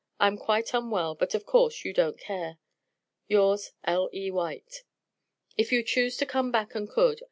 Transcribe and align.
I 0.19 0.25
am 0.25 0.35
quite 0.35 0.73
unwell, 0.73 1.13
but 1.13 1.35
of 1.35 1.45
course, 1.45 1.85
you 1.85 1.93
don't 1.93 2.17
care. 2.17 2.57
Yours, 3.27 3.73
L.E. 3.83 4.31
WHITE. 4.31 4.81
If 5.57 5.71
you 5.71 5.83
choose 5.83 6.17
to 6.17 6.25
come 6.25 6.51
back 6.51 6.73
you 6.73 6.87
could. 6.87 7.19